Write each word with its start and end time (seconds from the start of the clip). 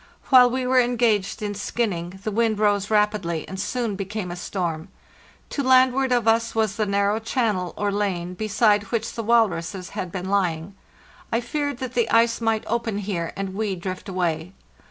While 0.29 0.49
we 0.49 0.65
were 0.65 0.79
engaged 0.79 1.43
in 1.43 1.53
skinning, 1.53 2.19
the 2.23 2.31
wind 2.31 2.57
rose 2.57 2.89
rapidly, 2.89 3.47
and 3.47 3.59
soon 3.59 3.95
became 3.95 4.31
a 4.31 4.35
storm. 4.35 4.87
To 5.51 5.61
landward 5.61 6.11
of 6.11 6.27
us 6.27 6.55
was 6.55 6.75
the 6.75 6.87
narrow 6.87 7.19
channel 7.19 7.75
or 7.77 7.91
lane 7.91 8.33
beside 8.33 8.85
which 8.85 9.13
the 9.13 9.21
walruses 9.21 9.89
had 9.89 10.11
been 10.11 10.27
lying. 10.27 10.73
I 11.31 11.39
feared 11.39 11.77
that 11.77 11.93
the 11.93 12.09
ice 12.09 12.41
might 12.41 12.63
open 12.65 12.97
here, 12.97 13.31
and 13.37 13.53
we 13.53 13.75
drift 13.75 14.09
away. 14.09 14.53